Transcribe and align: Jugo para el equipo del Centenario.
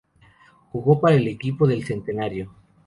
Jugo 0.71 0.99
para 0.99 1.15
el 1.15 1.27
equipo 1.27 1.67
del 1.67 1.83
Centenario. 1.85 2.51